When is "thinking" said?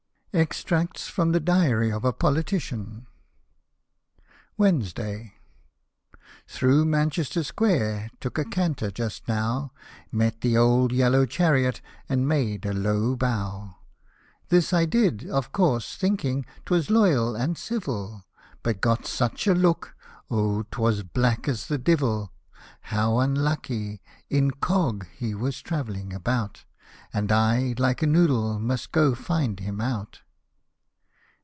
15.97-16.45